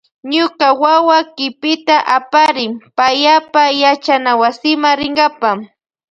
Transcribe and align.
Ñuka 0.33 0.67
wawa 0.81 1.17
kipita 1.35 1.97
aparin 2.17 2.71
payapa 2.97 3.63
yachanawasima 3.81 4.89
rinkapa. 4.99 5.49